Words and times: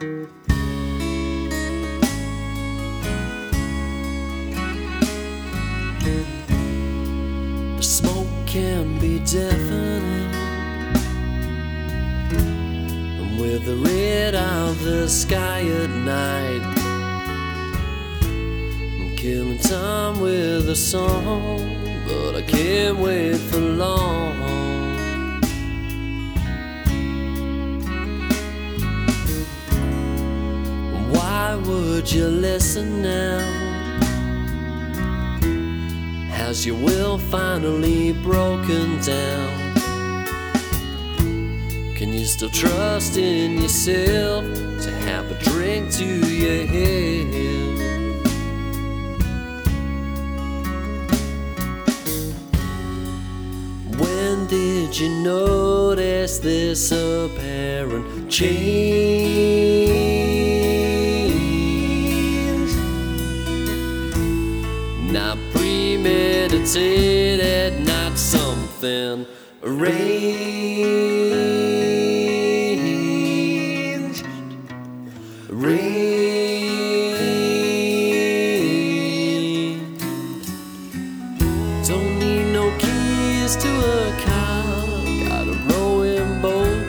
The 0.00 0.26
smoke 7.80 8.26
can 8.46 8.98
be 8.98 9.20
deafening. 9.20 10.34
And 13.20 13.40
with 13.40 13.66
the 13.66 13.76
red 13.76 14.34
of 14.34 14.82
the 14.82 15.08
sky 15.08 15.60
at 15.60 15.90
night, 15.90 16.62
I'm 18.22 19.14
killing 19.16 19.58
time 19.58 20.20
with 20.20 20.68
a 20.68 20.76
song, 20.76 22.02
but 22.08 22.34
I 22.34 22.42
can't 22.42 22.98
wait 22.98 23.36
for 23.36 23.60
long. 23.60 24.33
Listen 32.74 33.02
now? 33.02 33.38
Has 36.30 36.66
your 36.66 36.76
will 36.76 37.18
finally 37.18 38.12
broken 38.12 39.00
down? 39.00 39.74
Can 41.94 42.12
you 42.12 42.24
still 42.24 42.50
trust 42.50 43.16
in 43.16 43.62
yourself 43.62 44.44
to 44.82 44.90
have 45.06 45.30
a 45.30 45.38
drink 45.44 45.92
to 45.92 46.04
your 46.04 46.66
head? 46.66 47.14
When 54.00 54.46
did 54.48 54.98
you 54.98 55.10
notice 55.22 56.40
this 56.40 56.90
apparent 56.90 58.28
change? 58.28 59.93
Premeditated, 66.04 67.86
not 67.86 68.18
something 68.18 69.26
arranged. 69.62 70.04
Arranged. 75.50 75.94
Don't 81.88 82.18
need 82.18 82.52
no 82.52 82.70
keys 82.78 83.56
to 83.56 83.68
a 83.68 84.12
car, 84.20 84.74
got 85.26 85.48
a 85.48 85.56
rowing 85.70 86.42
boat. 86.42 86.86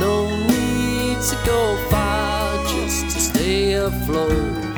No 0.00 0.30
need 0.46 1.20
to 1.20 1.36
go 1.44 1.76
far 1.90 2.56
just 2.66 3.14
to 3.14 3.20
stay 3.20 3.74
afloat. 3.74 4.69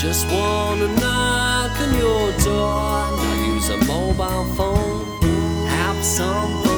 Just 0.00 0.26
wanna 0.30 0.88
knock 0.98 1.78
on 1.78 1.98
your 1.98 2.32
door, 2.38 3.04
not 3.18 3.46
use 3.46 3.68
a 3.68 3.76
mobile 3.84 4.46
phone. 4.56 5.04
Have 5.68 6.02
some 6.02 6.69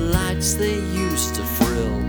the 0.00 0.06
lights 0.12 0.54
they 0.54 0.76
used 1.08 1.34
to 1.34 1.42
thrill. 1.56 2.00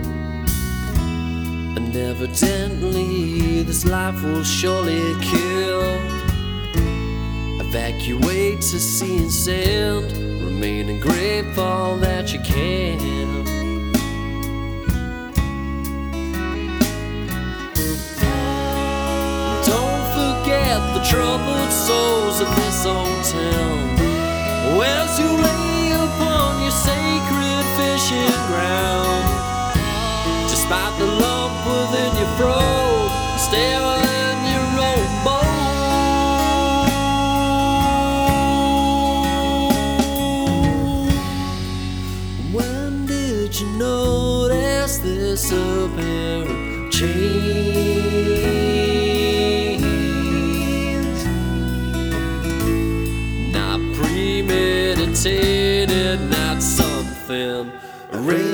And 1.77 1.95
evidently, 1.95 3.63
this 3.63 3.85
life 3.85 4.21
will 4.23 4.43
surely 4.43 5.13
kill. 5.21 5.83
Evacuate 7.65 8.61
to 8.61 8.79
sea 8.79 9.17
and 9.17 9.31
sand, 9.31 10.11
remaining 10.47 10.99
grateful 10.99 11.97
that 11.97 12.33
you 12.33 12.39
can. 12.39 13.43
Don't 19.71 20.05
forget 20.17 20.79
the 20.95 21.03
troubled 21.11 21.71
souls 21.71 22.41
of 22.41 22.49
this 22.55 22.85
old 22.85 23.23
town. 23.25 23.81
As 24.83 25.19
you 25.19 25.27
lay 25.27 25.91
upon 25.91 26.61
your 26.63 26.71
sacred 26.71 27.10
fishing 28.11 28.47
ground, 28.47 29.25
despite 30.49 30.97
the 30.99 31.05
lump 31.05 31.53
within 31.65 32.13
your 32.19 32.27
throat, 32.37 33.09
still 33.37 33.89
in 34.19 34.35
your 34.51 34.67
own 34.91 35.09
boat. 35.23 35.45
When 42.53 42.91
did 43.05 43.51
you 43.59 43.67
notice 43.77 44.97
this 44.99 45.51
apparent 45.51 46.91
change? 46.91 47.11
Not 53.53 53.79
premeditated, 53.95 56.19
not 56.29 56.61
something 56.61 57.71
arranged. 58.11 58.51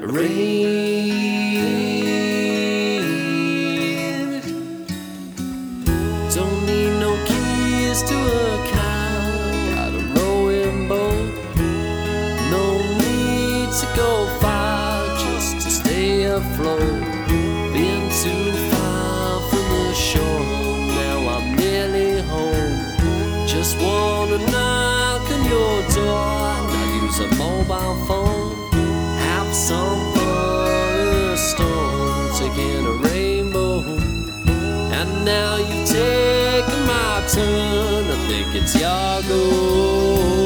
Arranged. 0.00 0.54
Don't 6.34 6.66
need 6.66 6.98
no 6.98 7.16
keys 7.26 8.02
to 8.02 8.14
a 8.14 8.68
car, 8.72 9.14
got 9.74 9.92
a 9.92 10.02
rowing 10.14 10.88
boat. 10.88 11.32
No 12.50 12.64
need 12.98 13.68
to 13.80 13.86
go 13.96 14.26
far 14.40 15.06
just 15.18 15.54
to 15.64 15.70
stay 15.70 16.24
afloat. 16.24 17.13
Wanna 24.36 24.50
knock 24.50 25.30
on 25.30 25.44
your 25.44 25.82
door, 25.90 26.06
not 26.06 27.02
use 27.02 27.20
a 27.20 27.34
mobile 27.36 28.06
phone. 28.06 28.72
Have 29.18 29.54
some 29.54 30.14
fun 30.14 31.00
in 31.00 31.30
a 31.30 31.36
storm, 31.36 32.30
taking 32.38 32.86
a 32.86 32.92
rainbow. 33.08 33.80
And 34.92 35.24
now 35.24 35.56
you've 35.56 35.88
taken 35.88 36.86
my 36.86 37.24
turn. 37.28 38.04
I 38.10 38.16
think 38.28 38.54
it's 38.54 38.74
your 38.74 39.22
go. 39.28 40.43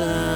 Made 0.00 0.27